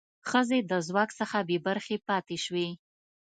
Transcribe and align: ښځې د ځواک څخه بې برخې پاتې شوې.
ښځې 0.29 0.59
د 0.69 0.71
ځواک 0.87 1.09
څخه 1.19 1.37
بې 1.47 1.57
برخې 1.67 1.97
پاتې 2.07 2.37
شوې. 2.45 2.67